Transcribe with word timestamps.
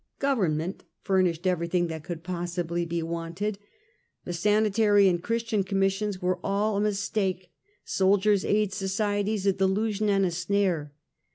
Government 0.17 0.83
furnished 1.03 1.45
everything 1.45 1.85
that 1.89 2.03
could 2.03 2.23
possibly 2.23 2.85
be 2.87 3.03
wanted. 3.03 3.59
The 4.25 4.33
Sani 4.33 4.71
tary 4.71 5.07
and 5.07 5.21
Christian 5.21 5.63
Commissions 5.63 6.19
were 6.19 6.39
all 6.43 6.75
a 6.77 6.81
mistake; 6.81 7.51
Soldiers' 7.85 8.43
Aid 8.43 8.73
Societies 8.73 9.45
a 9.45 9.53
delusion 9.53 10.09
and 10.09 10.25
a 10.25 10.31
snare. 10.31 10.91